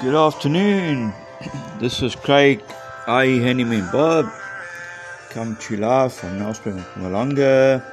Good 0.00 0.14
afternoon. 0.14 1.12
This 1.78 2.00
is 2.00 2.14
Craig, 2.14 2.62
I 3.06 3.26
Handyman 3.26 3.86
Bob, 3.92 4.32
come 5.28 5.56
to 5.56 5.76
live 5.76 6.14
from 6.14 6.38
Nelspruit, 6.38 6.82
Mpumalanga, 6.82 7.84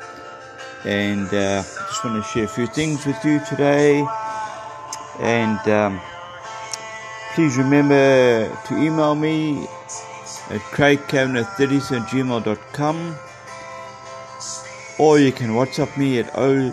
and 0.85 1.27
uh, 1.27 1.63
just 1.63 2.05
want 2.05 2.23
to 2.23 2.29
share 2.31 2.45
a 2.45 2.47
few 2.47 2.65
things 2.67 3.05
with 3.05 3.21
you 3.25 3.41
today. 3.49 4.05
And 5.19 5.59
um, 5.67 5.99
please 7.35 7.57
remember 7.57 8.57
to 8.67 8.77
email 8.77 9.13
me 9.13 9.63
at 10.49 10.61
craigcabinet30 10.71 11.91
at 11.91 12.07
gmail.com 12.07 13.15
or 14.97 15.19
you 15.19 15.33
can 15.33 15.49
WhatsApp 15.49 15.97
me 15.97 16.19
at 16.19 16.33
0 16.35 16.71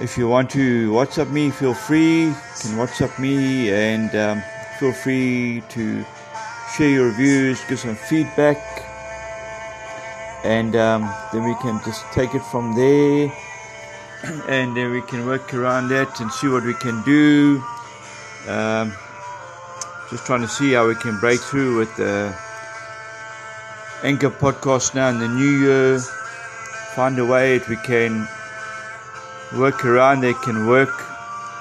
if 0.00 0.18
you 0.18 0.28
want 0.28 0.50
to 0.50 0.90
WhatsApp 0.90 1.30
me, 1.30 1.50
feel 1.50 1.74
free. 1.74 2.26
You 2.26 2.36
can 2.60 2.76
WhatsApp 2.76 3.18
me 3.18 3.70
and 3.72 4.14
um, 4.14 4.42
feel 4.78 4.92
free 4.92 5.62
to 5.70 6.04
share 6.76 6.90
your 6.90 7.10
views, 7.12 7.60
give 7.68 7.78
some 7.78 7.96
feedback, 7.96 8.58
and 10.44 10.76
um, 10.76 11.10
then 11.32 11.44
we 11.44 11.54
can 11.56 11.80
just 11.84 12.04
take 12.12 12.34
it 12.34 12.42
from 12.50 12.74
there. 12.74 13.32
And 14.48 14.76
then 14.76 14.90
we 14.90 15.02
can 15.02 15.26
work 15.26 15.54
around 15.54 15.88
that 15.90 16.20
and 16.20 16.32
see 16.32 16.48
what 16.48 16.64
we 16.64 16.74
can 16.74 17.02
do. 17.04 17.62
Um, 18.48 18.92
just 20.10 20.24
trying 20.26 20.40
to 20.40 20.48
see 20.48 20.72
how 20.72 20.88
we 20.88 20.94
can 20.94 21.18
break 21.20 21.38
through 21.38 21.78
with 21.78 21.94
the 21.96 22.34
Anchor 24.02 24.30
podcast 24.30 24.94
now 24.94 25.08
in 25.08 25.18
the 25.18 25.28
new 25.28 25.50
year. 25.66 25.98
Find 26.94 27.18
a 27.18 27.26
way 27.26 27.58
that 27.58 27.68
we 27.68 27.76
can 27.76 28.26
work 29.54 29.84
around, 29.84 30.20
they 30.20 30.34
can 30.34 30.66
work 30.66 30.90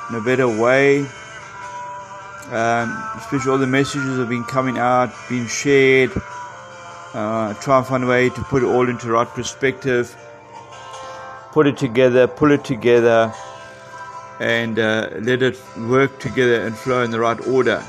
in 0.10 0.16
a 0.16 0.22
better 0.22 0.48
way. 0.48 1.06
Um, 2.52 2.96
especially 3.18 3.52
all 3.52 3.58
the 3.58 3.68
messages 3.68 4.18
have 4.20 4.30
been 4.30 4.44
coming 4.44 4.78
out, 4.78 5.12
being 5.30 5.48
shared. 5.48 6.12
Uh, 7.14 7.54
try 7.56 7.78
and 7.78 7.88
find 7.88 8.04
a 8.04 8.08
way 8.08 8.30
to 8.30 8.42
put 8.44 8.62
it 8.62 8.66
all 8.66 8.90
into 8.90 9.10
right 9.10 9.28
perspective, 9.28 10.16
put 11.52 11.66
it 11.66 11.78
together, 11.78 12.28
pull 12.28 12.52
it 12.52 12.64
together, 12.66 13.34
and 14.40 14.78
uh, 14.78 15.10
let 15.22 15.42
it 15.42 15.58
work 15.78 16.20
together 16.20 16.66
and 16.66 16.78
flow 16.78 17.04
in 17.04 17.12
the 17.12 17.20
right 17.20 17.40
order. 17.48 17.84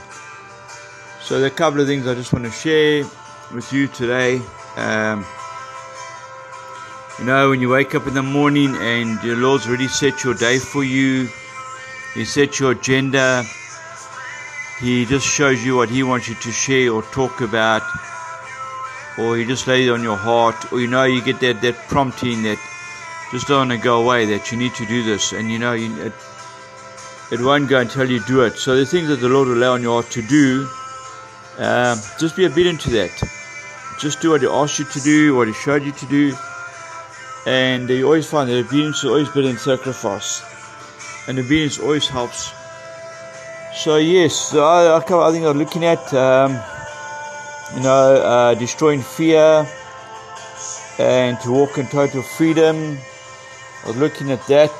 So, 1.20 1.40
there 1.40 1.50
are 1.50 1.52
a 1.52 1.56
couple 1.56 1.80
of 1.80 1.88
things 1.88 2.06
I 2.06 2.14
just 2.14 2.32
want 2.32 2.44
to 2.44 2.52
share 2.52 3.04
with 3.52 3.72
you 3.72 3.88
today. 3.88 4.40
Um, 4.76 5.26
you 7.18 7.24
know, 7.24 7.48
when 7.48 7.62
you 7.62 7.70
wake 7.70 7.94
up 7.94 8.06
in 8.06 8.12
the 8.12 8.22
morning 8.22 8.76
and 8.76 9.18
the 9.22 9.34
Lord's 9.36 9.66
already 9.66 9.88
set 9.88 10.22
your 10.22 10.34
day 10.34 10.58
for 10.58 10.84
you, 10.84 11.28
He 12.12 12.26
set 12.26 12.60
your 12.60 12.72
agenda, 12.72 13.42
He 14.80 15.06
just 15.06 15.26
shows 15.26 15.64
you 15.64 15.76
what 15.76 15.88
He 15.88 16.02
wants 16.02 16.28
you 16.28 16.34
to 16.34 16.52
share 16.52 16.92
or 16.92 17.02
talk 17.02 17.40
about, 17.40 17.82
or 19.18 19.38
He 19.38 19.46
just 19.46 19.66
lays 19.66 19.88
it 19.88 19.92
on 19.92 20.02
your 20.02 20.16
heart, 20.16 20.70
or 20.70 20.78
you 20.78 20.88
know, 20.88 21.04
you 21.04 21.22
get 21.22 21.40
that, 21.40 21.62
that 21.62 21.76
prompting 21.88 22.42
that 22.42 22.58
just 23.32 23.48
don't 23.48 23.68
want 23.68 23.80
to 23.80 23.82
go 23.82 24.02
away, 24.02 24.26
that 24.26 24.52
you 24.52 24.58
need 24.58 24.74
to 24.74 24.84
do 24.84 25.02
this, 25.02 25.32
and 25.32 25.50
you 25.50 25.58
know, 25.58 25.72
you, 25.72 25.96
it, 26.02 26.12
it 27.32 27.40
won't 27.40 27.70
go 27.70 27.80
until 27.80 28.10
you 28.10 28.20
do 28.24 28.42
it. 28.42 28.56
So 28.56 28.76
the 28.76 28.84
things 28.84 29.08
that 29.08 29.16
the 29.16 29.30
Lord 29.30 29.48
will 29.48 29.56
lay 29.56 29.66
on 29.66 29.80
your 29.80 30.02
heart 30.02 30.12
to 30.12 30.22
do, 30.22 30.68
uh, 31.58 31.96
just 32.20 32.36
be 32.36 32.44
obedient 32.44 32.82
to 32.82 32.90
that. 32.90 33.22
Just 33.98 34.20
do 34.20 34.32
what 34.32 34.42
He 34.42 34.46
asked 34.46 34.78
you 34.78 34.84
to 34.84 35.00
do, 35.00 35.34
what 35.34 35.48
He 35.48 35.54
showed 35.54 35.82
you 35.82 35.92
to 35.92 36.06
do 36.06 36.36
and 37.46 37.88
you 37.88 38.04
always 38.04 38.28
find 38.28 38.50
that 38.50 38.58
obedience 38.58 38.98
is 38.98 39.04
always 39.04 39.28
better 39.28 39.42
than 39.42 39.56
sacrifice, 39.56 40.42
and 41.28 41.38
obedience 41.38 41.78
always 41.78 42.08
helps. 42.08 42.52
So 43.74 43.96
yes, 43.96 44.52
I, 44.54 44.98
think 45.00 45.46
I'm 45.46 45.56
looking 45.56 45.84
at 45.84 46.12
um, 46.12 46.52
you 47.76 47.82
know 47.82 48.16
uh, 48.16 48.54
destroying 48.54 49.00
fear 49.00 49.66
and 50.98 51.38
to 51.40 51.52
walk 51.52 51.78
in 51.78 51.86
total 51.86 52.22
freedom. 52.22 52.98
I 53.84 53.88
was 53.88 53.96
looking 53.96 54.32
at 54.32 54.44
that, 54.48 54.74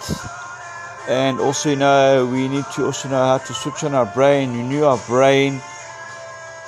and 1.08 1.38
also 1.38 1.70
you 1.70 1.76
know 1.76 2.26
we 2.26 2.48
need 2.48 2.64
to 2.74 2.86
also 2.86 3.08
know 3.08 3.24
how 3.24 3.38
to 3.38 3.54
switch 3.54 3.84
on 3.84 3.94
our 3.94 4.06
brain, 4.06 4.56
renew 4.56 4.84
our 4.84 4.98
brain 5.06 5.60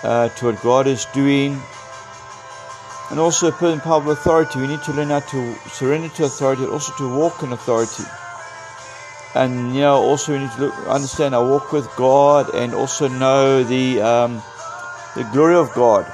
uh, 0.04 0.28
to 0.28 0.46
what 0.46 0.62
God 0.62 0.86
is 0.86 1.06
doing 1.06 1.60
and 3.10 3.18
also 3.18 3.48
a 3.48 3.52
person 3.52 3.80
power 3.80 4.00
of 4.00 4.06
authority. 4.08 4.60
We 4.60 4.66
need 4.66 4.82
to 4.82 4.92
learn 4.92 5.08
how 5.08 5.20
to 5.20 5.54
surrender 5.70 6.08
to 6.08 6.24
authority, 6.24 6.64
also 6.66 6.92
to 6.98 7.08
walk 7.08 7.42
in 7.42 7.52
authority. 7.52 8.04
And 9.34 9.74
you 9.74 9.82
know, 9.82 9.96
also 9.96 10.32
we 10.32 10.40
need 10.40 10.50
to 10.52 10.66
look, 10.66 10.74
understand 10.86 11.34
our 11.34 11.46
walk 11.46 11.72
with 11.72 11.88
God, 11.96 12.54
and 12.54 12.74
also 12.74 13.08
know 13.08 13.62
the 13.62 14.00
um, 14.00 14.42
the 15.14 15.24
glory 15.32 15.56
of 15.56 15.72
God 15.74 16.10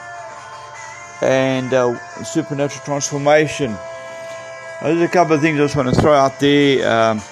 and 1.22 1.72
uh, 1.72 1.98
supernatural 2.24 2.84
transformation. 2.84 3.76
There's 4.82 5.00
a 5.00 5.08
couple 5.08 5.34
of 5.34 5.40
things 5.40 5.58
I 5.58 5.64
just 5.64 5.76
want 5.76 5.94
to 5.94 6.00
throw 6.00 6.12
out 6.12 6.38
there. 6.40 6.86
Um, 6.88 7.22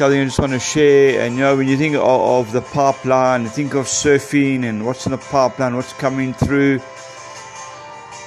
couple 0.00 0.18
I 0.18 0.24
just 0.24 0.38
want 0.38 0.52
to 0.52 0.58
share. 0.58 1.20
And 1.20 1.34
you 1.34 1.40
know, 1.40 1.56
when 1.56 1.68
you 1.68 1.76
think 1.76 1.94
of, 1.94 2.02
of 2.02 2.52
the 2.52 2.62
pipeline, 2.62 3.44
think 3.44 3.74
of 3.74 3.84
surfing 3.84 4.64
and 4.64 4.86
what's 4.86 5.04
in 5.04 5.12
the 5.12 5.18
pipeline, 5.18 5.76
what's 5.76 5.92
coming 5.92 6.32
through 6.32 6.80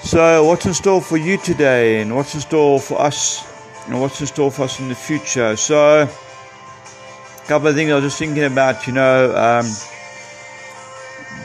so, 0.04 0.44
what's 0.44 0.66
in 0.66 0.74
store 0.74 1.02
for 1.02 1.16
you 1.16 1.38
today, 1.38 2.02
and 2.02 2.14
what's 2.14 2.36
in 2.36 2.42
store 2.42 2.78
for 2.78 3.00
us, 3.00 3.42
and 3.88 4.02
what's 4.02 4.20
in 4.20 4.28
store 4.28 4.52
for 4.52 4.64
us 4.64 4.80
in 4.82 4.90
the 4.90 4.96
future? 4.96 5.56
So, 5.56 6.02
a 6.02 7.48
couple 7.48 7.70
of 7.70 7.76
things 7.76 7.90
I 7.90 7.96
was 7.96 8.04
just 8.04 8.20
thinking 8.20 8.44
about. 8.44 8.86
You 8.86 8.94
know, 8.94 9.34
um, 9.34 9.66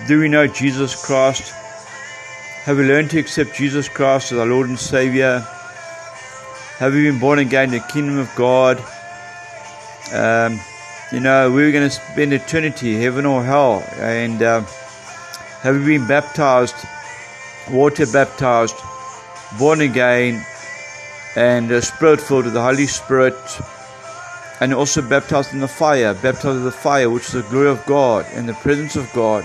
do 0.08 0.18
we 0.18 0.28
know 0.28 0.48
Jesus 0.48 1.06
Christ? 1.06 1.52
Have 2.64 2.78
we 2.78 2.84
learned 2.84 3.10
to 3.10 3.18
accept 3.20 3.54
Jesus 3.54 3.88
Christ 3.88 4.32
as 4.32 4.38
our 4.38 4.46
Lord 4.46 4.68
and 4.68 4.78
Savior? 4.78 5.38
Have 6.78 6.94
we 6.94 7.04
been 7.04 7.20
born 7.20 7.38
again 7.38 7.72
in 7.72 7.80
the 7.80 7.86
kingdom 7.92 8.18
of 8.18 8.28
God? 8.34 8.82
Um, 10.12 10.60
you 11.12 11.20
know, 11.20 11.50
we're 11.50 11.70
going 11.70 11.88
to 11.88 11.94
spend 11.94 12.32
eternity, 12.32 13.00
heaven 13.00 13.24
or 13.24 13.44
hell, 13.44 13.84
and 13.98 14.42
uh, 14.42 14.62
have 15.62 15.76
we 15.76 15.96
been 15.96 16.08
baptized? 16.08 16.74
Water 17.70 18.06
baptized, 18.06 18.76
born 19.58 19.80
again, 19.80 20.44
and 21.36 21.70
uh, 21.70 21.80
spirit 21.80 22.20
filled 22.20 22.44
with 22.44 22.54
the 22.54 22.62
Holy 22.62 22.86
Spirit, 22.86 23.34
and 24.60 24.74
also 24.74 25.02
baptized 25.02 25.52
in 25.52 25.60
the 25.60 25.68
fire, 25.68 26.14
baptized 26.14 26.56
in 26.58 26.64
the 26.64 26.72
fire, 26.72 27.08
which 27.10 27.26
is 27.26 27.32
the 27.32 27.42
glory 27.42 27.68
of 27.68 27.84
God 27.86 28.26
and 28.32 28.48
the 28.48 28.54
presence 28.54 28.96
of 28.96 29.10
God. 29.12 29.44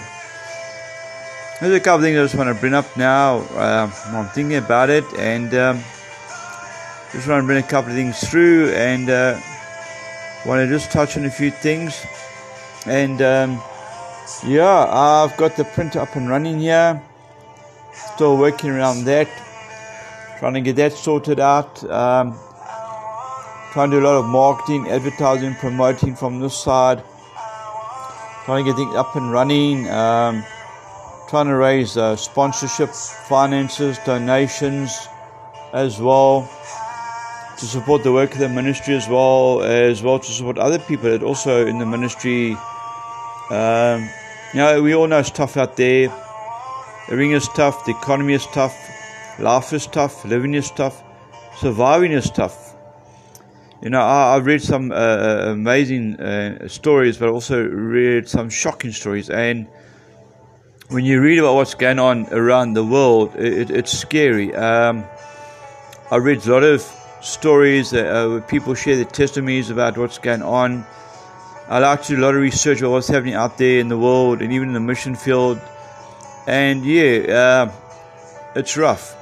There's 1.61 1.75
a 1.75 1.79
couple 1.79 1.97
of 1.97 2.03
things 2.03 2.17
I 2.17 2.23
just 2.23 2.35
want 2.35 2.53
to 2.53 2.59
bring 2.59 2.73
up 2.73 2.97
now. 2.97 3.37
Uh, 3.53 3.91
I'm 4.07 4.27
thinking 4.29 4.57
about 4.57 4.89
it, 4.89 5.05
and 5.17 5.53
um, 5.53 5.83
just 7.11 7.27
want 7.27 7.43
to 7.43 7.45
bring 7.45 7.63
a 7.63 7.67
couple 7.67 7.91
of 7.91 7.95
things 7.95 8.19
through, 8.27 8.69
and 8.71 9.09
uh, 9.09 9.39
want 10.45 10.59
to 10.59 10.67
just 10.67 10.91
touch 10.91 11.17
on 11.17 11.25
a 11.25 11.31
few 11.31 11.51
things. 11.51 12.05
And 12.85 13.21
um, 13.21 13.61
yeah, 14.45 14.85
I've 14.89 15.37
got 15.37 15.55
the 15.55 15.63
printer 15.63 15.99
up 15.99 16.15
and 16.15 16.27
running 16.29 16.59
here 16.59 17.01
still 17.93 18.37
working 18.37 18.71
around 18.71 19.05
that, 19.05 19.27
trying 20.39 20.53
to 20.55 20.61
get 20.61 20.75
that 20.77 20.93
sorted 20.93 21.39
out. 21.39 21.83
Um, 21.89 22.37
trying 23.71 23.89
to 23.89 23.97
do 23.97 24.03
a 24.03 24.05
lot 24.05 24.19
of 24.19 24.25
marketing, 24.25 24.87
advertising, 24.89 25.55
promoting 25.55 26.15
from 26.15 26.39
this 26.39 26.55
side. 26.55 27.03
Trying 28.45 28.65
to 28.65 28.71
get 28.71 28.77
things 28.77 28.95
up 28.95 29.15
and 29.15 29.31
running. 29.31 29.89
Um, 29.89 30.43
trying 31.29 31.47
to 31.47 31.55
raise 31.55 31.97
uh, 31.97 32.15
sponsorship, 32.15 32.89
finances, 32.89 33.97
donations 34.05 35.07
as 35.73 35.99
well 35.99 36.47
to 37.57 37.65
support 37.65 38.03
the 38.03 38.11
work 38.11 38.33
of 38.33 38.39
the 38.39 38.49
ministry 38.49 38.93
as 38.93 39.07
well 39.07 39.63
as 39.63 40.03
well 40.03 40.19
to 40.19 40.31
support 40.31 40.57
other 40.57 40.77
people 40.77 41.09
that 41.09 41.23
also 41.23 41.65
in 41.65 41.79
the 41.79 41.85
ministry. 41.85 42.55
Um, 43.49 44.09
you 44.53 44.59
know, 44.59 44.81
we 44.83 44.93
all 44.93 45.07
know 45.07 45.19
it's 45.19 45.31
tough 45.31 45.57
out 45.57 45.75
there. 45.75 46.09
Everything 47.09 47.31
is 47.31 47.49
tough, 47.49 47.85
the 47.85 47.91
economy 47.91 48.33
is 48.33 48.45
tough, 48.47 48.75
life 49.37 49.73
is 49.73 49.87
tough, 49.87 50.23
living 50.23 50.53
is 50.53 50.71
tough, 50.71 51.03
surviving 51.57 52.13
is 52.13 52.29
tough. 52.31 52.75
You 53.81 53.89
know, 53.89 54.01
I, 54.01 54.35
have 54.35 54.45
read 54.45 54.61
some 54.61 54.93
uh, 54.93 54.95
uh, 54.95 55.43
amazing 55.47 56.17
uh, 56.17 56.69
stories, 56.69 57.17
but 57.17 57.27
also 57.27 57.61
read 57.67 58.29
some 58.29 58.49
shocking 58.49 58.93
stories. 58.93 59.29
And 59.29 59.67
when 60.87 61.03
you 61.03 61.21
read 61.21 61.39
about 61.39 61.55
what's 61.55 61.75
going 61.75 61.99
on 61.99 62.27
around 62.31 62.73
the 62.73 62.85
world, 62.85 63.35
it, 63.35 63.53
it, 63.53 63.71
it's 63.71 63.91
scary. 63.91 64.55
Um, 64.55 65.03
I 66.09 66.15
read 66.15 66.45
a 66.47 66.51
lot 66.51 66.63
of 66.63 66.81
stories 67.19 67.93
uh, 67.93 68.27
where 68.29 68.41
people 68.41 68.73
share 68.75 68.95
their 68.95 69.03
testimonies 69.03 69.69
about 69.69 69.97
what's 69.97 70.17
going 70.17 70.41
on. 70.41 70.85
I 71.67 71.79
like 71.79 72.03
to 72.03 72.15
do 72.15 72.21
a 72.21 72.23
lot 72.23 72.35
of 72.35 72.41
research 72.41 72.79
about 72.79 72.91
what's 72.91 73.09
happening 73.09 73.33
out 73.33 73.57
there 73.57 73.79
in 73.79 73.89
the 73.89 73.97
world 73.97 74.41
and 74.41 74.53
even 74.53 74.69
in 74.69 74.73
the 74.73 74.79
mission 74.79 75.15
field 75.15 75.59
and 76.47 76.85
yeah, 76.85 77.69
uh, 77.69 77.71
it's 78.55 78.77
rough. 78.77 79.15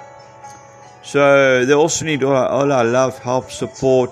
So 1.04 1.66
they 1.66 1.74
also 1.74 2.06
need 2.06 2.24
all 2.24 2.36
our, 2.36 2.48
all 2.48 2.72
our 2.72 2.86
love, 2.86 3.20
help, 3.20 3.52
support, 3.52 4.12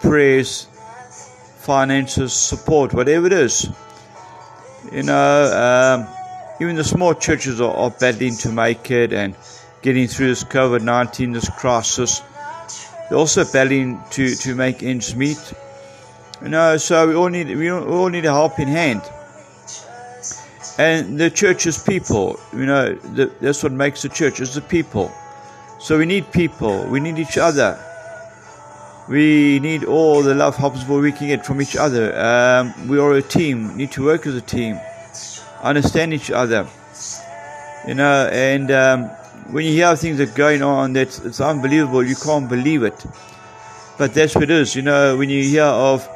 prayers, 0.00 0.68
finances, 1.58 2.32
support, 2.32 2.92
whatever 2.94 3.26
it 3.26 3.32
is. 3.32 3.70
You 4.92 5.02
know, 5.02 6.06
um, 6.06 6.14
even 6.60 6.76
the 6.76 6.84
small 6.84 7.14
churches 7.14 7.60
are, 7.60 7.74
are 7.74 7.90
battling 7.90 8.36
to 8.38 8.50
make 8.50 8.90
it 8.90 9.12
and 9.12 9.34
getting 9.82 10.06
through 10.08 10.28
this 10.28 10.44
COVID 10.44 10.82
19, 10.82 11.32
this 11.32 11.48
crisis. 11.48 12.22
They're 13.08 13.18
also 13.18 13.44
battling 13.44 14.00
to, 14.10 14.34
to 14.36 14.54
make 14.54 14.82
ends 14.82 15.16
meet. 15.16 15.52
You 16.42 16.48
know, 16.48 16.76
so 16.76 17.08
we 17.08 17.14
all 17.14 17.28
need 17.28 17.54
we 17.56 17.70
all 17.70 18.08
need 18.08 18.24
a 18.24 18.32
helping 18.32 18.68
hand. 18.68 19.02
And 20.78 21.18
the 21.18 21.30
church 21.30 21.66
is 21.66 21.82
people. 21.82 22.38
You 22.52 22.66
know, 22.66 22.94
the, 22.94 23.30
that's 23.40 23.62
what 23.62 23.72
makes 23.72 24.02
the 24.02 24.08
church 24.08 24.40
is 24.40 24.54
the 24.54 24.60
people. 24.60 25.12
So 25.78 25.98
we 25.98 26.06
need 26.06 26.30
people. 26.32 26.86
We 26.86 27.00
need 27.00 27.18
each 27.18 27.38
other. 27.38 27.78
We 29.08 29.58
need 29.60 29.84
all 29.84 30.22
the 30.22 30.34
love 30.34 30.56
possible 30.56 31.00
we 31.00 31.12
can 31.12 31.28
get 31.28 31.44
from 31.44 31.60
each 31.60 31.74
other. 31.74 32.16
Um, 32.16 32.88
we 32.88 32.98
are 32.98 33.14
a 33.14 33.22
team. 33.22 33.68
We 33.68 33.74
need 33.74 33.92
to 33.92 34.04
work 34.04 34.26
as 34.26 34.34
a 34.34 34.40
team. 34.40 34.78
Understand 35.62 36.14
each 36.14 36.30
other. 36.30 36.66
You 37.88 37.94
know, 37.94 38.28
and 38.30 38.70
um, 38.70 39.04
when 39.50 39.64
you 39.64 39.72
hear 39.72 39.96
things 39.96 40.18
that 40.18 40.30
are 40.30 40.36
going 40.36 40.62
on, 40.62 40.92
that's 40.92 41.18
it's 41.20 41.40
unbelievable. 41.40 42.02
You 42.04 42.14
can't 42.14 42.48
believe 42.48 42.82
it. 42.82 43.04
But 43.98 44.14
that's 44.14 44.34
what 44.34 44.44
it 44.44 44.50
is. 44.50 44.76
You 44.76 44.82
know, 44.82 45.16
when 45.16 45.28
you 45.28 45.42
hear 45.42 45.64
of 45.64 46.08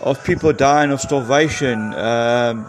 of 0.00 0.22
people 0.24 0.52
dying 0.52 0.90
of 0.90 1.00
starvation 1.00 1.94
um, 1.94 2.66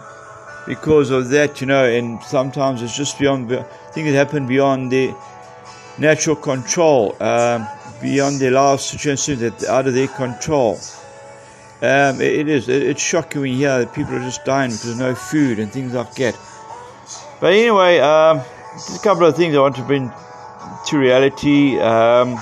because 0.71 1.09
of 1.09 1.27
that, 1.29 1.59
you 1.59 1.67
know, 1.67 1.83
and 1.83 2.23
sometimes 2.23 2.81
it's 2.81 2.95
just 2.95 3.19
beyond 3.19 3.49
things 3.49 4.07
that 4.07 4.13
happen 4.13 4.47
beyond 4.47 4.89
the 4.89 5.13
natural 5.99 6.37
control. 6.37 7.15
Um, 7.21 7.67
beyond 8.01 8.39
their 8.39 8.51
lives 8.51 8.83
situations 8.83 9.39
that 9.39 9.63
out 9.69 9.87
of 9.87 9.93
their 9.93 10.07
control. 10.07 10.79
Um, 11.81 12.21
it, 12.21 12.39
it 12.41 12.47
is. 12.47 12.69
It, 12.69 12.83
it's 12.83 13.01
shocking 13.01 13.41
when 13.41 13.51
you 13.51 13.57
hear 13.57 13.79
that 13.79 13.93
people 13.93 14.15
are 14.15 14.19
just 14.19 14.43
dying 14.45 14.69
because 14.69 14.85
there's 14.85 14.99
no 14.99 15.15
food 15.15 15.59
and 15.59 15.71
things 15.71 15.93
like 15.93 16.13
that. 16.15 16.37
But 17.39 17.53
anyway, 17.53 17.99
um, 17.99 18.41
just 18.73 18.97
a 18.97 19.03
couple 19.03 19.25
of 19.25 19.35
things 19.35 19.55
I 19.55 19.59
want 19.59 19.75
to 19.77 19.83
bring 19.83 20.11
to 20.87 20.97
reality. 20.97 21.79
Um, 21.79 22.39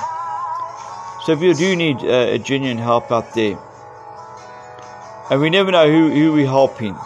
so 1.25 1.33
if 1.33 1.41
you 1.41 1.53
do 1.53 1.75
need 1.75 1.97
uh, 1.97 2.35
a 2.35 2.39
genuine 2.39 2.77
help 2.77 3.11
out 3.11 3.33
there, 3.33 3.57
and 5.31 5.41
we 5.41 5.49
never 5.49 5.71
know 5.71 5.89
who, 5.89 6.09
who 6.09 6.33
we're 6.33 6.47
helping, 6.47 6.97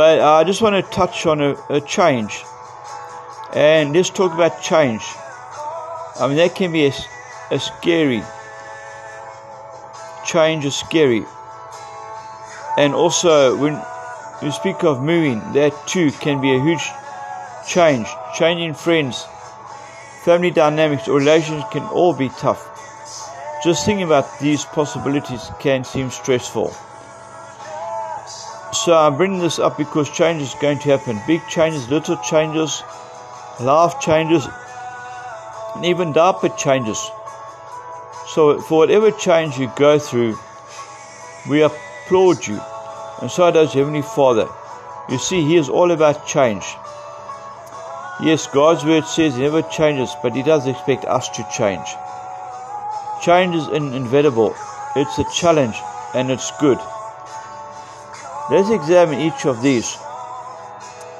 but 0.00 0.18
uh, 0.18 0.36
I 0.36 0.44
just 0.44 0.62
want 0.62 0.82
to 0.82 0.90
touch 0.90 1.26
on 1.26 1.42
a, 1.42 1.54
a 1.68 1.78
change. 1.78 2.42
And 3.52 3.92
let's 3.92 4.08
talk 4.08 4.32
about 4.32 4.62
change. 4.62 5.02
I 6.18 6.26
mean, 6.26 6.38
that 6.38 6.54
can 6.54 6.72
be 6.72 6.86
a, 6.86 6.92
a 7.50 7.60
scary 7.60 8.22
change, 10.24 10.64
is 10.64 10.74
scary. 10.74 11.26
And 12.78 12.94
also, 12.94 13.54
when 13.58 13.78
you 14.40 14.50
speak 14.52 14.84
of 14.84 15.02
moving, 15.02 15.38
that 15.52 15.74
too 15.86 16.10
can 16.12 16.40
be 16.40 16.56
a 16.56 16.62
huge 16.62 16.88
change. 17.68 18.08
Changing 18.38 18.72
friends, 18.72 19.26
family 20.24 20.50
dynamics, 20.50 21.08
or 21.08 21.18
relations 21.18 21.62
can 21.72 21.82
all 21.92 22.14
be 22.14 22.30
tough. 22.38 22.64
Just 23.62 23.84
thinking 23.84 24.06
about 24.06 24.40
these 24.40 24.64
possibilities 24.64 25.50
can 25.60 25.84
seem 25.84 26.08
stressful. 26.08 26.74
So 28.90 28.96
I'm 28.96 29.16
bringing 29.16 29.38
this 29.38 29.60
up 29.60 29.78
because 29.78 30.10
change 30.10 30.42
is 30.42 30.52
going 30.54 30.80
to 30.80 30.88
happen. 30.98 31.20
Big 31.24 31.46
changes, 31.46 31.88
little 31.88 32.16
changes, 32.16 32.82
life 33.60 34.00
changes, 34.00 34.48
and 35.76 35.84
even 35.84 36.12
diaper 36.12 36.48
changes. 36.48 36.98
So, 38.26 38.60
for 38.60 38.78
whatever 38.78 39.12
change 39.12 39.56
you 39.58 39.70
go 39.76 40.00
through, 40.00 40.36
we 41.48 41.62
applaud 41.62 42.44
you, 42.48 42.60
and 43.22 43.30
so 43.30 43.52
does 43.52 43.72
Heavenly 43.72 44.02
Father. 44.02 44.48
You 45.08 45.18
see, 45.18 45.40
He 45.42 45.54
is 45.54 45.68
all 45.68 45.92
about 45.92 46.26
change. 46.26 46.64
Yes, 48.20 48.48
God's 48.48 48.84
word 48.84 49.04
says 49.04 49.36
He 49.36 49.42
never 49.42 49.62
changes, 49.62 50.16
but 50.20 50.34
He 50.34 50.42
does 50.42 50.66
expect 50.66 51.04
us 51.04 51.28
to 51.28 51.46
change. 51.56 51.94
Change 53.22 53.54
is 53.54 53.68
inevitable, 53.68 54.52
it's 54.96 55.16
a 55.20 55.24
challenge, 55.32 55.76
and 56.12 56.28
it's 56.28 56.50
good. 56.58 56.80
Let's 58.50 58.70
examine 58.70 59.20
each 59.20 59.46
of 59.46 59.62
these. 59.62 59.96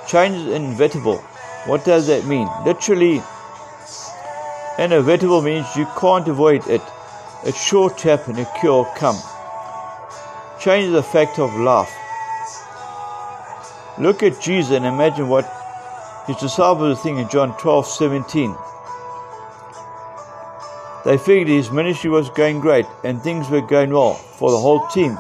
Change 0.08 0.36
is 0.36 0.46
inevitable. 0.48 1.18
What 1.66 1.84
does 1.84 2.06
that 2.08 2.24
mean? 2.26 2.48
Literally, 2.64 3.22
Inevitable 4.80 5.42
means 5.42 5.66
you 5.76 5.86
can't 5.98 6.26
avoid 6.26 6.66
it. 6.66 6.80
It's 7.44 7.62
sure 7.62 7.90
to 7.90 8.08
happen, 8.08 8.38
a 8.38 8.46
cure 8.60 8.90
come. 8.96 9.18
Change 10.58 10.86
is 10.86 10.92
the 10.92 11.02
fact 11.02 11.38
of 11.38 11.54
life. 11.54 11.92
Look 13.98 14.22
at 14.22 14.40
Jesus 14.40 14.74
and 14.74 14.86
imagine 14.86 15.28
what 15.28 15.44
his 16.26 16.36
disciples 16.36 16.96
were 16.96 17.02
thinking 17.02 17.24
in 17.24 17.28
John 17.28 17.54
12 17.58 17.86
17. 17.86 18.56
They 21.04 21.18
figured 21.18 21.48
his 21.48 21.70
ministry 21.70 22.08
was 22.08 22.30
going 22.30 22.60
great 22.60 22.86
and 23.04 23.20
things 23.20 23.50
were 23.50 23.60
going 23.60 23.90
well 23.90 24.14
for 24.14 24.50
the 24.50 24.56
whole 24.56 24.86
team. 24.88 25.18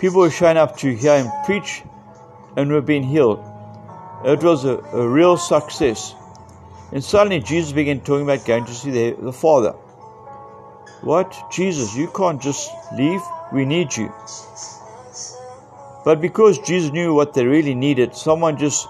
People 0.00 0.20
were 0.20 0.30
showing 0.30 0.56
up 0.56 0.78
to 0.78 0.94
hear 0.96 1.22
him 1.22 1.30
preach 1.44 1.82
and 2.56 2.72
were 2.72 2.80
being 2.80 3.02
healed. 3.02 3.38
It 4.24 4.42
was 4.42 4.64
a, 4.64 4.78
a 4.78 5.06
real 5.06 5.36
success. 5.36 6.14
And 6.92 7.04
suddenly 7.04 7.40
Jesus 7.40 7.72
began 7.72 8.00
talking 8.00 8.24
about 8.24 8.46
going 8.46 8.64
to 8.64 8.74
see 8.74 8.90
the, 8.90 9.16
the 9.20 9.32
Father. 9.32 9.72
What? 11.02 11.34
Jesus, 11.52 11.94
you 11.94 12.08
can't 12.08 12.40
just 12.40 12.70
leave. 12.96 13.20
We 13.52 13.64
need 13.64 13.96
you. 13.96 14.12
But 16.04 16.20
because 16.20 16.58
Jesus 16.58 16.92
knew 16.92 17.14
what 17.14 17.34
they 17.34 17.44
really 17.44 17.74
needed, 17.74 18.16
someone 18.16 18.58
just 18.58 18.88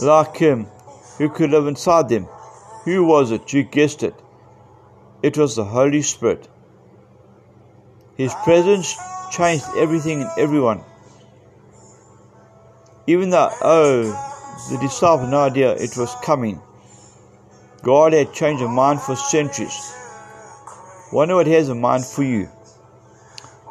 like 0.00 0.36
him 0.36 0.66
who 1.18 1.28
could 1.28 1.50
live 1.50 1.66
inside 1.66 2.08
them. 2.08 2.28
Who 2.84 3.04
was 3.04 3.30
it? 3.30 3.52
You 3.52 3.62
guessed 3.62 4.02
it. 4.02 4.14
It 5.22 5.36
was 5.38 5.56
the 5.56 5.64
Holy 5.64 6.02
Spirit. 6.02 6.48
His 8.16 8.34
presence 8.44 8.96
changed 9.30 9.64
everything 9.76 10.22
and 10.22 10.30
everyone. 10.38 10.82
Even 13.06 13.30
though, 13.30 13.50
oh, 13.62 14.02
the 14.70 14.78
disciples 14.78 15.22
had 15.22 15.30
no 15.30 15.40
idea 15.40 15.72
it 15.72 15.96
was 15.96 16.14
coming. 16.22 16.60
God 17.82 18.12
had 18.12 18.34
changed 18.34 18.62
a 18.62 18.68
mind 18.68 19.00
for 19.00 19.16
centuries. 19.16 19.94
Wonder 21.12 21.36
what 21.36 21.46
He 21.46 21.54
has 21.54 21.68
in 21.68 21.80
mind 21.80 22.04
for 22.04 22.22
you. 22.22 22.48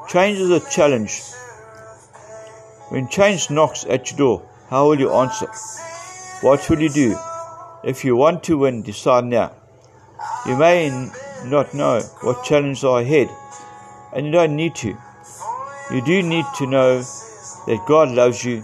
Change 0.07 0.39
is 0.39 0.49
a 0.49 0.69
challenge. 0.69 1.21
When 2.89 3.09
change 3.09 3.49
knocks 3.51 3.85
at 3.85 4.09
your 4.09 4.17
door, 4.17 4.49
how 4.69 4.87
will 4.87 4.99
you 4.99 5.11
answer? 5.11 5.47
What 6.41 6.69
will 6.69 6.81
you 6.81 6.89
do? 6.89 7.19
If 7.83 8.05
you 8.05 8.15
want 8.15 8.43
to 8.45 8.57
win, 8.57 8.81
decide 8.81 9.25
now. 9.25 9.51
You 10.45 10.55
may 10.55 11.11
not 11.45 11.73
know 11.73 12.01
what 12.21 12.43
challenges 12.43 12.83
are 12.83 13.01
ahead, 13.01 13.29
and 14.13 14.25
you 14.25 14.31
don't 14.31 14.55
need 14.55 14.75
to. 14.75 14.97
You 15.89 16.01
do 16.01 16.21
need 16.21 16.45
to 16.57 16.67
know 16.67 16.99
that 16.99 17.85
God 17.87 18.11
loves 18.11 18.43
you, 18.43 18.63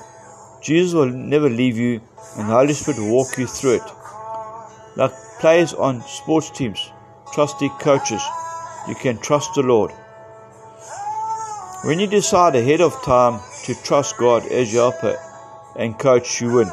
Jesus 0.61 0.93
will 0.93 1.09
never 1.09 1.49
leave 1.49 1.77
you, 1.77 2.01
and 2.37 2.49
the 2.49 2.53
Holy 2.53 2.73
Spirit 2.73 2.99
will 2.99 3.11
walk 3.11 3.37
you 3.37 3.47
through 3.47 3.75
it. 3.75 3.91
Like 4.97 5.13
players 5.39 5.73
on 5.73 6.01
sports 6.01 6.49
teams, 6.49 6.91
trusty 7.33 7.69
coaches, 7.79 8.21
you 8.87 8.95
can 8.95 9.17
trust 9.19 9.55
the 9.55 9.63
Lord. 9.63 9.91
When 11.85 11.99
you 11.99 12.07
decide 12.07 12.55
ahead 12.55 12.81
of 12.81 13.01
time 13.03 13.39
to 13.65 13.75
trust 13.83 14.17
God 14.17 14.45
as 14.47 14.73
your 14.73 14.91
helper 14.91 15.17
and 15.77 15.97
coach, 15.97 16.41
you 16.41 16.53
win. 16.53 16.71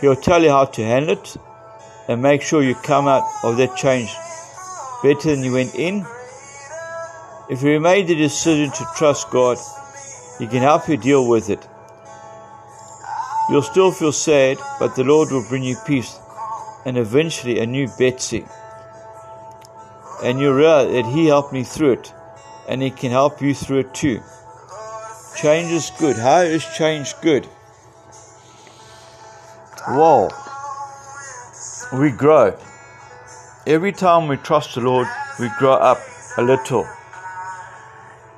He'll 0.00 0.16
tell 0.16 0.42
you 0.42 0.50
how 0.50 0.64
to 0.64 0.84
handle 0.84 1.16
it 1.16 1.36
and 2.08 2.22
make 2.22 2.42
sure 2.42 2.62
you 2.62 2.74
come 2.74 3.08
out 3.08 3.24
of 3.42 3.56
that 3.56 3.76
change 3.76 4.14
better 5.02 5.34
than 5.34 5.44
you 5.44 5.52
went 5.52 5.74
in. 5.74 6.06
If 7.48 7.62
you 7.62 7.78
made 7.78 8.08
the 8.08 8.16
decision 8.16 8.72
to 8.72 8.86
trust 8.96 9.30
God, 9.30 9.56
He 10.38 10.48
can 10.48 10.62
help 10.62 10.88
you 10.88 10.96
deal 10.96 11.28
with 11.28 11.48
it. 11.48 11.64
You'll 13.48 13.62
still 13.62 13.92
feel 13.92 14.10
sad, 14.10 14.58
but 14.80 14.96
the 14.96 15.04
Lord 15.04 15.30
will 15.30 15.46
bring 15.48 15.62
you 15.62 15.76
peace 15.86 16.18
and 16.84 16.98
eventually 16.98 17.60
a 17.60 17.66
new 17.66 17.88
Betsy. 17.98 18.44
And 20.24 20.40
you'll 20.40 20.54
realize 20.54 20.90
that 20.90 21.06
He 21.06 21.26
helped 21.26 21.52
me 21.52 21.62
through 21.62 21.92
it, 21.92 22.12
and 22.68 22.82
He 22.82 22.90
can 22.90 23.12
help 23.12 23.40
you 23.40 23.54
through 23.54 23.78
it 23.80 23.94
too. 23.94 24.20
Change 25.36 25.70
is 25.70 25.92
good. 26.00 26.16
How 26.16 26.40
is 26.40 26.66
change 26.76 27.14
good? 27.22 27.46
Well, 29.88 30.32
we 31.92 32.10
grow. 32.10 32.58
Every 33.68 33.92
time 33.92 34.26
we 34.26 34.36
trust 34.36 34.74
the 34.74 34.80
Lord, 34.80 35.06
we 35.38 35.48
grow 35.60 35.74
up 35.74 36.00
a 36.38 36.42
little. 36.42 36.84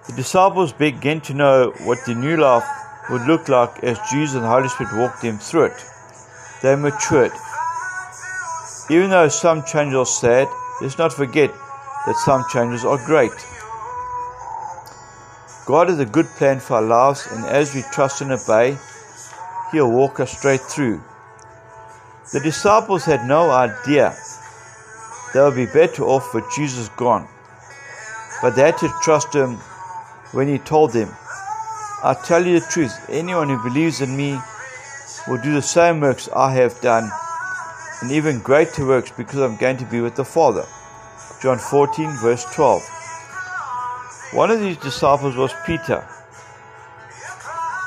The 0.08 0.14
disciples 0.16 0.72
began 0.72 1.20
to 1.22 1.34
know 1.34 1.74
what 1.84 1.98
the 2.06 2.14
new 2.14 2.38
life 2.38 2.64
would 3.10 3.22
look 3.26 3.48
like 3.48 3.84
as 3.84 3.98
Jesus 4.10 4.36
and 4.36 4.44
the 4.44 4.48
Holy 4.48 4.68
Spirit 4.68 4.96
walked 4.96 5.20
them 5.20 5.38
through 5.38 5.64
it. 5.64 5.84
They 6.62 6.74
matured. 6.76 7.32
Even 8.90 9.10
though 9.10 9.28
some 9.28 9.62
changes 9.64 9.96
are 9.96 10.06
sad, 10.06 10.48
let's 10.80 10.96
not 10.96 11.12
forget 11.12 11.52
that 12.06 12.16
some 12.24 12.42
changes 12.50 12.86
are 12.86 12.96
great. 13.04 13.36
God 15.66 15.90
has 15.90 16.00
a 16.00 16.06
good 16.06 16.26
plan 16.38 16.58
for 16.58 16.76
our 16.76 16.82
lives, 16.82 17.28
and 17.30 17.44
as 17.44 17.74
we 17.74 17.82
trust 17.92 18.22
and 18.22 18.32
obey, 18.32 18.78
He'll 19.72 19.90
walk 19.90 20.20
us 20.20 20.38
straight 20.38 20.62
through. 20.62 21.02
The 22.32 22.40
disciples 22.40 23.04
had 23.04 23.26
no 23.26 23.50
idea 23.50 24.16
they 25.34 25.40
would 25.40 25.54
be 25.54 25.66
better 25.66 26.04
off 26.04 26.32
with 26.32 26.44
Jesus 26.56 26.88
gone, 26.96 27.28
but 28.40 28.56
they 28.56 28.62
had 28.62 28.78
to 28.78 28.88
trust 29.02 29.34
Him 29.34 29.58
when 30.32 30.48
He 30.48 30.58
told 30.58 30.92
them, 30.92 31.14
I 32.02 32.14
tell 32.14 32.46
you 32.46 32.60
the 32.60 32.66
truth, 32.66 32.94
anyone 33.08 33.48
who 33.48 33.62
believes 33.62 34.00
in 34.00 34.16
me 34.16 34.38
will 35.26 35.38
do 35.38 35.54
the 35.54 35.62
same 35.62 36.00
works 36.00 36.28
I 36.34 36.52
have 36.54 36.80
done, 36.80 37.10
and 38.00 38.12
even 38.12 38.40
greater 38.40 38.86
works 38.86 39.10
because 39.10 39.40
I'm 39.40 39.56
going 39.56 39.78
to 39.78 39.84
be 39.84 40.00
with 40.00 40.14
the 40.14 40.24
Father. 40.24 40.64
John 41.42 41.58
14, 41.58 42.16
verse 42.18 42.44
12. 42.54 42.82
One 44.32 44.50
of 44.50 44.60
these 44.60 44.76
disciples 44.76 45.36
was 45.36 45.52
Peter. 45.66 46.00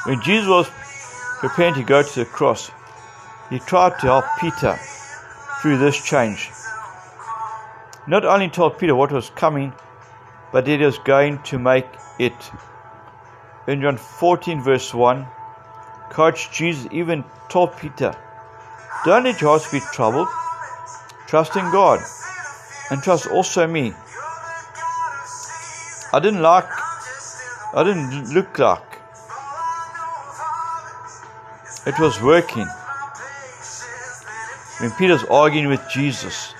When 0.05 0.21
Jesus 0.21 0.47
was 0.47 0.69
preparing 1.39 1.75
to 1.75 1.83
go 1.83 2.01
to 2.01 2.19
the 2.19 2.25
cross, 2.25 2.71
he 3.49 3.59
tried 3.59 3.99
to 3.99 4.07
help 4.07 4.25
Peter 4.39 4.79
through 5.61 5.77
this 5.77 6.01
change. 6.03 6.49
Not 8.07 8.25
only 8.25 8.49
told 8.49 8.79
Peter 8.79 8.95
what 8.95 9.11
was 9.11 9.29
coming, 9.29 9.73
but 10.51 10.67
he 10.67 10.77
was 10.77 10.97
going 10.99 11.43
to 11.43 11.59
make 11.59 11.85
it. 12.21 12.51
In 13.67 13.81
John 13.81 13.97
14, 13.97 14.61
verse 14.61 14.93
1, 14.93 15.27
Coach 16.09 16.51
Jesus 16.51 16.87
even 16.91 17.23
told 17.49 17.75
Peter, 17.77 18.15
Don't 19.05 19.23
let 19.23 19.41
your 19.41 19.51
hearts 19.51 19.71
be 19.71 19.79
troubled. 19.93 20.27
Trust 21.27 21.55
in 21.55 21.63
God 21.71 21.99
and 22.91 23.01
trust 23.01 23.27
also 23.27 23.65
me. 23.65 23.93
I 26.13 26.19
didn't 26.21 26.41
like, 26.41 26.67
I 27.73 27.83
didn't 27.85 28.33
look 28.33 28.59
like 28.59 28.91
it 31.87 31.97
was 31.99 32.21
working. 32.21 32.67
When 34.81 34.91
Peter's 34.91 35.23
arguing 35.23 35.69
with 35.69 35.81
Jesus, 35.89 36.53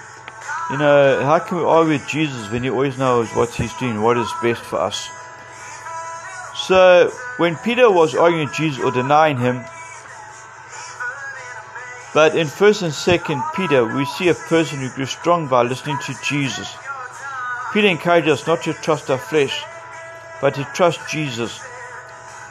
you 0.69 0.77
know, 0.77 1.21
how 1.25 1.39
can 1.39 1.57
we 1.57 1.63
argue 1.65 1.93
with 1.93 2.07
Jesus 2.07 2.49
when 2.49 2.63
he 2.63 2.69
always 2.69 2.97
knows 2.97 3.29
what 3.35 3.49
he's 3.49 3.73
doing, 3.73 4.01
what 4.01 4.17
is 4.17 4.31
best 4.41 4.61
for 4.61 4.79
us? 4.79 5.09
So, 6.71 7.11
when 7.35 7.57
Peter 7.57 7.91
was 7.91 8.15
arguing 8.15 8.47
with 8.47 8.55
Jesus 8.55 8.81
or 8.81 8.91
denying 8.91 9.35
him, 9.35 9.57
but 12.13 12.33
in 12.33 12.47
1st 12.47 12.83
and 12.83 12.93
2nd 12.93 13.43
Peter, 13.53 13.83
we 13.83 14.05
see 14.05 14.29
a 14.29 14.33
person 14.33 14.79
who 14.79 14.87
grew 14.91 15.05
strong 15.05 15.49
by 15.49 15.63
listening 15.63 15.97
to 16.05 16.15
Jesus. 16.23 16.73
Peter 17.73 17.89
encouraged 17.89 18.29
us 18.29 18.47
not 18.47 18.63
to 18.63 18.71
trust 18.71 19.11
our 19.11 19.17
flesh, 19.17 19.65
but 20.39 20.55
to 20.55 20.63
trust 20.73 21.01
Jesus 21.09 21.59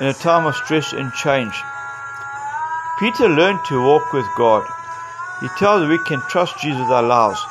in 0.00 0.06
a 0.08 0.12
time 0.12 0.44
of 0.44 0.54
stress 0.54 0.92
and 0.92 1.10
change. 1.14 1.54
Peter 2.98 3.26
learned 3.26 3.60
to 3.68 3.82
walk 3.82 4.12
with 4.12 4.26
God. 4.36 4.68
He 5.40 5.48
tells 5.56 5.80
us 5.80 5.88
we 5.88 5.96
can 5.96 6.20
trust 6.28 6.60
Jesus 6.60 6.82
with 6.82 6.90
our 6.90 7.02
lives, 7.02 7.42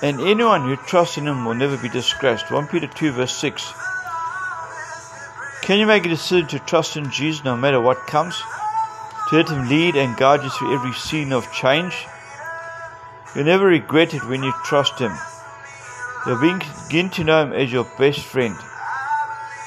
and 0.00 0.20
anyone 0.20 0.62
who 0.62 0.76
trusts 0.76 1.18
in 1.18 1.26
Him 1.26 1.44
will 1.44 1.54
never 1.54 1.76
be 1.76 1.88
disgraced. 1.88 2.52
1 2.52 2.68
Peter 2.68 2.86
2, 2.86 3.10
verse 3.10 3.34
6. 3.34 3.81
Can 5.62 5.78
you 5.78 5.86
make 5.86 6.04
a 6.04 6.08
decision 6.08 6.48
to 6.48 6.58
trust 6.58 6.96
in 6.96 7.08
Jesus 7.12 7.44
no 7.44 7.56
matter 7.56 7.80
what 7.80 8.08
comes? 8.08 8.42
To 9.28 9.36
let 9.36 9.48
Him 9.48 9.68
lead 9.68 9.94
and 9.94 10.16
guide 10.16 10.42
you 10.42 10.50
through 10.50 10.74
every 10.74 10.92
scene 10.92 11.32
of 11.32 11.52
change? 11.52 11.94
You'll 13.34 13.44
never 13.44 13.66
regret 13.66 14.12
it 14.12 14.24
when 14.24 14.42
you 14.42 14.52
trust 14.64 14.98
Him. 14.98 15.12
You'll 16.26 16.40
begin 16.40 17.10
to 17.10 17.22
know 17.22 17.44
Him 17.44 17.52
as 17.52 17.72
your 17.72 17.86
best 17.96 18.20
friend. 18.20 18.56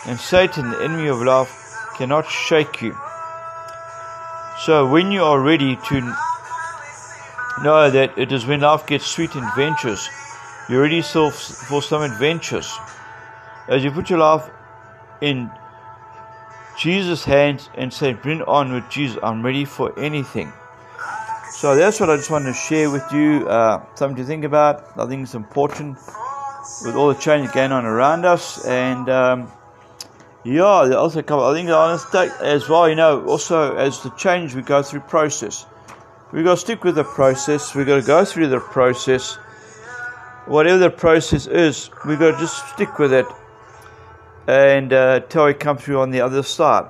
And 0.06 0.20
Satan, 0.20 0.70
the 0.70 0.84
enemy 0.84 1.08
of 1.08 1.22
love, 1.22 1.50
cannot 1.96 2.30
shake 2.30 2.82
you. 2.82 2.94
So 4.66 4.86
when 4.90 5.14
you 5.14 5.24
are 5.24 5.40
ready 5.40 5.78
to 5.78 6.02
know 7.64 7.90
that 7.90 8.18
it 8.18 8.34
is 8.34 8.46
when 8.46 8.60
life 8.60 8.86
gets 8.86 9.06
sweet 9.06 9.34
and 9.34 9.48
adventurous, 9.48 10.10
you're 10.70 10.82
ready 10.82 11.02
for 11.02 11.82
some 11.82 12.02
adventures. 12.02 12.78
As 13.70 13.82
you 13.82 13.92
put 13.92 14.10
your 14.10 14.20
life 14.20 14.50
in 15.22 15.50
Jesus' 16.78 17.24
hands 17.24 17.70
and 17.76 17.92
say, 17.92 18.14
Bring 18.14 18.42
on 18.44 18.74
with 18.74 18.90
Jesus, 18.90 19.18
I'm 19.24 19.44
ready 19.44 19.66
for 19.66 19.98
anything. 20.00 20.52
So 21.52 21.76
that's 21.76 22.00
what 22.00 22.10
I 22.10 22.18
just 22.18 22.30
wanted 22.30 22.48
to 22.48 22.54
share 22.54 22.90
with 22.90 23.10
you. 23.14 23.48
Uh, 23.48 23.86
something 23.96 24.18
to 24.18 24.26
think 24.26 24.44
about. 24.44 24.98
I 24.98 25.06
think 25.08 25.24
it's 25.24 25.36
important 25.36 25.98
with 26.84 26.96
all 26.96 27.08
the 27.08 27.20
change 27.20 27.52
going 27.54 27.72
on 27.72 27.86
around 27.86 28.26
us. 28.26 28.66
And 28.66 29.10
um, 29.10 29.52
yeah, 30.44 30.86
there 30.86 30.98
also 30.98 31.20
a 31.20 31.24
couple. 31.24 31.46
I 31.46 31.64
want 31.64 32.02
to 32.02 32.08
state 32.08 32.32
as 32.42 32.68
well. 32.68 32.90
You 32.90 32.96
know, 32.96 33.26
also 33.26 33.76
as 33.78 34.04
the 34.04 34.10
change 34.12 34.54
we 34.54 34.64
go 34.64 34.84
through 34.84 35.02
process, 35.02 35.66
we 36.34 36.44
got 36.44 36.56
to 36.56 36.58
stick 36.58 36.84
with 36.84 36.96
the 36.96 37.06
process. 37.06 37.74
We 37.74 37.86
got 37.86 38.02
to 38.02 38.06
go 38.06 38.26
through 38.26 38.48
the 38.48 38.60
process. 38.60 39.36
Whatever 40.48 40.78
the 40.78 40.90
process 40.90 41.48
is, 41.48 41.90
we 42.06 42.18
got 42.18 42.32
to 42.32 42.38
just 42.38 42.68
stick 42.74 43.00
with 43.00 43.14
it 43.14 43.26
and 44.48 44.94
uh, 44.94 45.20
till 45.22 45.46
we 45.46 45.54
come 45.54 45.78
through 45.78 46.00
on 46.00 46.12
the 46.12 46.22
other 46.22 46.44
side. 46.44 46.90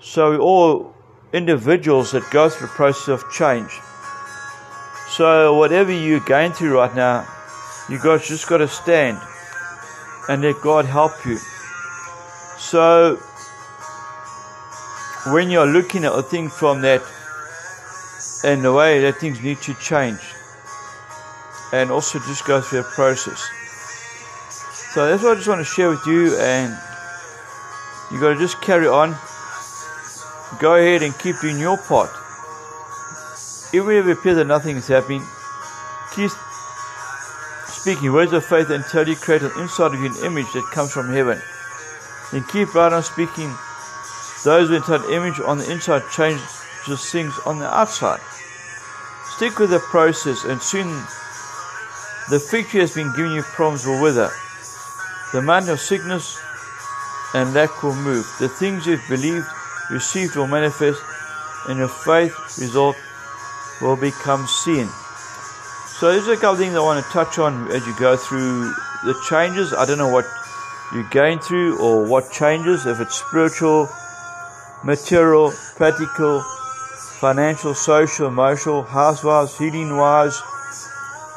So 0.00 0.38
all 0.38 0.94
individuals 1.32 2.12
that 2.12 2.28
go 2.30 2.48
through 2.48 2.68
the 2.68 2.72
process 2.72 3.08
of 3.08 3.24
change. 3.32 3.70
So 5.10 5.56
whatever 5.56 5.92
you're 5.92 6.20
going 6.20 6.52
through 6.52 6.76
right 6.76 6.94
now, 6.94 7.26
you 7.88 7.98
guys 7.98 8.26
just 8.26 8.48
got 8.48 8.58
to 8.58 8.68
stand 8.68 9.18
and 10.28 10.42
let 10.42 10.60
God 10.62 10.84
help 10.84 11.26
you. 11.26 11.38
So, 12.58 13.16
when 15.32 15.50
you're 15.50 15.66
looking 15.66 16.04
at 16.04 16.12
a 16.12 16.22
thing 16.22 16.48
from 16.48 16.82
that 16.82 17.02
and 18.44 18.64
the 18.64 18.72
way 18.72 19.00
that 19.00 19.16
things 19.16 19.42
need 19.42 19.60
to 19.62 19.74
change, 19.74 20.20
and 21.72 21.90
also 21.90 22.18
just 22.20 22.44
go 22.46 22.60
through 22.60 22.80
a 22.80 22.84
process. 22.84 23.42
So 24.92 25.06
that's 25.06 25.22
what 25.22 25.32
I 25.32 25.34
just 25.36 25.46
want 25.46 25.60
to 25.60 25.64
share 25.64 25.88
with 25.88 26.04
you, 26.04 26.36
and 26.36 26.76
you 28.10 28.18
got 28.18 28.34
to 28.34 28.38
just 28.38 28.60
carry 28.60 28.88
on. 28.88 29.16
Go 30.58 30.74
ahead 30.74 31.04
and 31.04 31.16
keep 31.16 31.38
doing 31.40 31.60
your 31.60 31.78
part. 31.78 32.10
Even 33.72 33.94
if 33.94 34.06
it 34.06 34.18
appears 34.18 34.34
that 34.34 34.48
nothing 34.48 34.76
is 34.76 34.88
happening, 34.88 35.22
keep 36.12 36.32
speaking 37.68 38.12
words 38.12 38.32
of 38.32 38.44
faith 38.44 38.68
until 38.70 39.08
you 39.08 39.14
create 39.14 39.42
an 39.42 39.52
inside 39.58 39.94
of 39.94 40.00
you 40.00 40.06
an 40.06 40.24
image 40.24 40.52
that 40.54 40.68
comes 40.72 40.90
from 40.90 41.08
heaven. 41.08 41.40
Then 42.32 42.42
keep 42.50 42.74
right 42.74 42.92
on 42.92 43.04
speaking. 43.04 43.54
Those 44.42 44.70
who 44.70 44.74
entitled 44.74 45.12
image 45.12 45.38
on 45.38 45.58
the 45.58 45.70
inside 45.70 46.02
change 46.10 46.40
just 46.84 47.12
things 47.12 47.38
on 47.46 47.60
the 47.60 47.72
outside. 47.72 48.20
Stick 49.36 49.60
with 49.60 49.70
the 49.70 49.78
process 49.78 50.42
and 50.42 50.60
soon 50.60 50.88
the 52.28 52.40
fig 52.40 52.66
tree 52.66 52.80
has 52.80 52.92
been 52.92 53.12
giving 53.14 53.32
you 53.32 53.42
problems 53.42 53.86
will 53.86 54.02
wither. 54.02 54.32
The 55.32 55.40
man 55.40 55.68
of 55.68 55.80
sickness 55.80 56.40
and 57.34 57.54
lack 57.54 57.82
will 57.82 57.94
move. 57.94 58.26
The 58.40 58.48
things 58.48 58.86
you've 58.86 59.06
believed, 59.08 59.46
received 59.90 60.34
will 60.34 60.48
manifest, 60.48 61.00
and 61.68 61.78
your 61.78 61.88
faith 61.88 62.34
result 62.58 62.96
will 63.80 63.96
become 63.96 64.46
seen. 64.46 64.88
So 66.00 66.10
there's 66.10 66.26
a 66.26 66.36
couple 66.36 66.56
things 66.56 66.74
I 66.74 66.80
want 66.80 67.04
to 67.04 67.12
touch 67.12 67.38
on 67.38 67.70
as 67.70 67.86
you 67.86 67.94
go 67.98 68.16
through 68.16 68.72
the 69.04 69.14
changes. 69.28 69.72
I 69.72 69.86
don't 69.86 69.98
know 69.98 70.08
what 70.08 70.26
you're 70.92 71.08
going 71.10 71.38
through 71.38 71.78
or 71.78 72.04
what 72.04 72.32
changes, 72.32 72.86
if 72.86 72.98
it's 72.98 73.14
spiritual, 73.14 73.88
material, 74.82 75.52
practical, 75.76 76.42
financial, 77.20 77.74
social, 77.74 78.26
emotional, 78.26 78.82
house 78.82 79.22
wise, 79.22 79.56
healing 79.56 79.96
wise, 79.96 80.40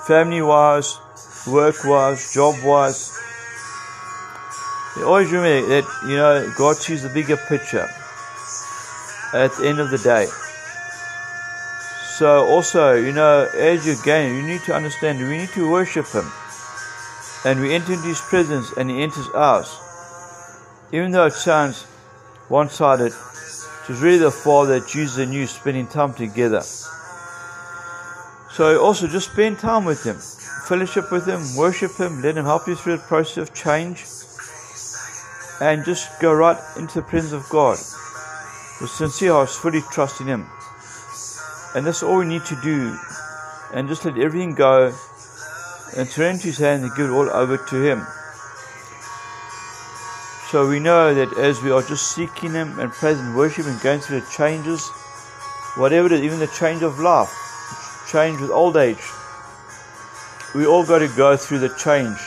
family 0.08 0.42
wise, 0.42 0.98
work 1.46 1.84
wise, 1.84 2.34
job 2.34 2.56
wise. 2.64 3.13
Always 5.02 5.32
remember 5.32 5.68
that, 5.68 5.86
you 6.08 6.16
know, 6.16 6.54
God 6.58 6.78
sees 6.78 7.02
the 7.02 7.10
bigger 7.10 7.36
picture 7.36 7.90
at 9.34 9.52
the 9.58 9.68
end 9.68 9.80
of 9.80 9.90
the 9.90 9.98
day. 9.98 10.28
So 12.18 12.46
also, 12.46 12.94
you 12.94 13.12
know, 13.12 13.50
as 13.56 13.88
you're 13.88 13.96
going, 14.06 14.36
you 14.36 14.44
need 14.44 14.62
to 14.62 14.74
understand 14.74 15.20
we 15.20 15.38
need 15.38 15.50
to 15.50 15.70
worship 15.70 16.06
Him. 16.08 16.32
And 17.44 17.60
we 17.60 17.74
enter 17.74 17.94
into 17.94 18.08
His 18.08 18.22
presence 18.22 18.72
and 18.78 18.90
He 18.90 19.02
enters 19.02 19.28
ours. 19.34 19.76
Even 20.92 21.12
though 21.12 21.26
it 21.26 21.34
sounds 21.34 21.84
one 22.50 22.70
sided, 22.70 23.08
it 23.08 23.90
was 23.90 24.00
really 24.00 24.20
the 24.20 24.32
Father, 24.32 24.80
Jesus, 24.80 25.18
and 25.18 25.34
you 25.34 25.48
spending 25.48 25.88
time 25.88 26.14
together. 26.14 26.62
So 28.52 28.80
also 28.80 29.08
just 29.08 29.32
spend 29.32 29.58
time 29.58 29.84
with 29.86 30.04
Him, 30.06 30.18
fellowship 30.68 31.12
with 31.12 31.26
Him, 31.26 31.42
worship 31.58 31.98
Him, 31.98 32.22
let 32.22 32.38
Him 32.38 32.46
help 32.46 32.68
you 32.68 32.76
through 32.76 32.98
the 32.98 33.04
process 33.04 33.38
of 33.38 33.54
change, 33.56 34.06
and 35.64 35.86
just 35.86 36.20
go 36.20 36.34
right 36.34 36.58
into 36.78 36.96
the 36.96 37.08
presence 37.08 37.32
of 37.32 37.48
God 37.50 37.78
with 38.82 38.90
sincere 38.90 39.32
hearts, 39.32 39.56
fully 39.56 39.82
trusting 39.94 40.28
Him. 40.28 40.46
And 41.74 41.88
that's 41.88 42.04
all 42.04 42.18
we 42.18 42.26
need 42.26 42.44
to 42.46 42.60
do. 42.62 42.98
And 43.74 43.88
just 43.88 44.04
let 44.04 44.18
everything 44.18 44.56
go 44.56 44.94
and 45.96 46.10
turn 46.10 46.38
to 46.40 46.48
His 46.48 46.58
hand 46.58 46.84
and 46.84 46.94
give 46.98 47.06
it 47.06 47.14
all 47.14 47.30
over 47.30 47.56
to 47.56 47.82
Him. 47.82 48.06
So 50.52 50.68
we 50.68 50.82
know 50.82 51.14
that 51.14 51.38
as 51.38 51.62
we 51.62 51.72
are 51.72 51.82
just 51.82 52.14
seeking 52.14 52.52
Him 52.52 52.78
and 52.78 52.92
praising 52.92 53.28
and 53.28 53.36
worship 53.36 53.66
and 53.66 53.80
going 53.80 54.02
through 54.02 54.20
the 54.20 54.28
changes, 54.36 54.86
whatever 55.78 56.08
it 56.08 56.12
is, 56.12 56.22
even 56.24 56.40
the 56.40 56.48
change 56.60 56.84
of 56.84 57.00
life, 57.00 57.32
change 58.12 58.42
with 58.42 58.52
old 58.52 58.76
age, 58.76 59.02
we 60.56 60.66
all 60.66 60.86
got 60.86 61.00
to 61.00 61.08
go 61.16 61.38
through 61.38 61.60
the 61.60 61.74
change 61.82 62.20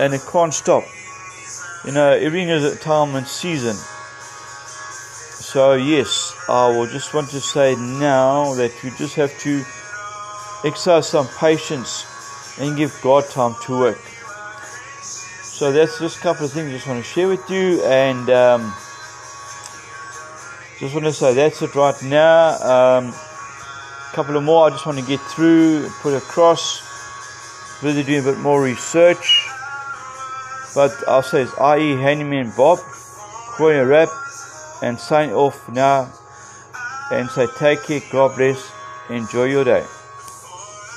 and 0.00 0.12
it 0.12 0.22
can't 0.32 0.52
stop. 0.52 0.82
You 1.84 1.92
know, 1.92 2.10
everything 2.10 2.48
is 2.48 2.64
a 2.64 2.76
time 2.76 3.14
and 3.14 3.26
season. 3.26 3.74
So, 5.42 5.74
yes, 5.74 6.34
I 6.48 6.68
will 6.68 6.86
just 6.86 7.12
want 7.12 7.30
to 7.30 7.40
say 7.40 7.74
now 7.74 8.54
that 8.54 8.72
you 8.82 8.90
just 8.92 9.16
have 9.16 9.36
to 9.40 9.64
exercise 10.64 11.08
some 11.08 11.26
patience 11.38 12.06
and 12.60 12.76
give 12.76 12.96
God 13.02 13.28
time 13.28 13.54
to 13.64 13.78
work. 13.78 13.98
So 15.42 15.72
that's 15.72 15.98
just 15.98 16.18
a 16.18 16.20
couple 16.20 16.46
of 16.46 16.52
things 16.52 16.68
I 16.68 16.72
just 16.72 16.86
want 16.86 17.04
to 17.04 17.10
share 17.10 17.28
with 17.28 17.48
you, 17.50 17.82
and 17.84 18.30
um, 18.30 18.72
just 20.78 20.94
want 20.94 21.04
to 21.04 21.12
say 21.12 21.34
that's 21.34 21.62
it 21.62 21.74
right 21.74 22.02
now. 22.02 22.56
Um, 22.62 23.08
a 23.08 24.14
couple 24.14 24.36
of 24.36 24.42
more 24.42 24.66
I 24.66 24.70
just 24.70 24.86
want 24.86 24.98
to 24.98 25.04
get 25.04 25.20
through, 25.20 25.88
put 26.00 26.14
across. 26.14 26.82
Really 27.82 28.04
doing 28.04 28.20
a 28.20 28.22
bit 28.22 28.38
more 28.38 28.62
research, 28.62 29.41
but 30.74 30.92
I'll 31.06 31.22
say 31.22 31.42
it's 31.42 31.52
IE 31.52 31.96
Handyman 32.00 32.52
Bob, 32.56 32.78
a 33.60 33.86
wrap, 33.86 34.08
and 34.82 34.98
sign 34.98 35.30
off 35.30 35.68
now, 35.68 36.10
and 37.10 37.28
say 37.30 37.46
take 37.58 37.82
care, 37.84 38.00
God 38.10 38.36
bless, 38.36 38.72
enjoy 39.08 39.44
your 39.44 39.64
day. 39.64 39.84